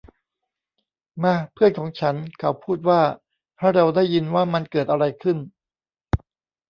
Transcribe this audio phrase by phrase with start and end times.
[1.23, 3.01] มา เพื่อนของฉัน เขาพูดว่า
[3.57, 5.37] ให้เราได้ยินว่ามันเกิดอะไรขึ้น!